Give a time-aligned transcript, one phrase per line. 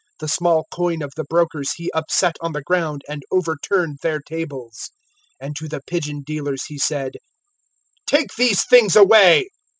[0.19, 4.89] The small coin of the brokers He upset on the ground and overturned their tables.
[5.43, 7.17] 002:016 And to the pigeon dealers He said,
[8.07, 9.49] "Take these things away.